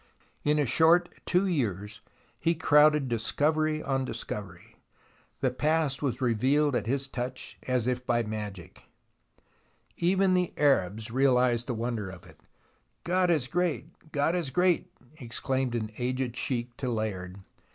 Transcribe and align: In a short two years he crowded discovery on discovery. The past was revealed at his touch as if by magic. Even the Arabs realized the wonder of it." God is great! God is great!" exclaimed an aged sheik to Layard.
In 0.43 0.57
a 0.57 0.65
short 0.65 1.13
two 1.27 1.45
years 1.45 2.01
he 2.39 2.55
crowded 2.55 3.07
discovery 3.07 3.83
on 3.83 4.03
discovery. 4.03 4.75
The 5.41 5.51
past 5.51 6.01
was 6.01 6.19
revealed 6.21 6.75
at 6.75 6.87
his 6.87 7.07
touch 7.07 7.59
as 7.67 7.85
if 7.85 8.03
by 8.07 8.23
magic. 8.23 8.81
Even 9.97 10.33
the 10.33 10.53
Arabs 10.57 11.11
realized 11.11 11.67
the 11.67 11.75
wonder 11.75 12.09
of 12.09 12.25
it." 12.25 12.41
God 13.03 13.29
is 13.29 13.45
great! 13.47 14.11
God 14.11 14.33
is 14.33 14.49
great!" 14.49 14.91
exclaimed 15.21 15.75
an 15.75 15.91
aged 15.99 16.35
sheik 16.35 16.75
to 16.77 16.89
Layard. 16.89 17.37